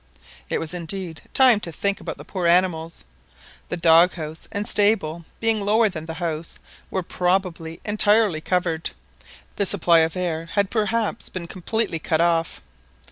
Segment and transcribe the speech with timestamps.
[0.49, 3.03] It was indeed time to think about the poor animals.
[3.69, 6.57] The dog house and stable being lower than the house
[6.89, 8.89] were probably entirely covered,
[9.27, 12.63] and the supply of air had perhaps been completely cut off.